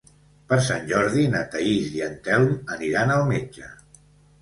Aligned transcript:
Per 0.51 0.57
Sant 0.67 0.87
Jordi 0.91 1.27
na 1.35 1.43
Thaís 1.53 1.93
i 1.99 2.03
en 2.09 2.19
Telm 2.31 2.59
aniran 2.79 3.17
al 3.21 3.27
metge. 3.33 3.75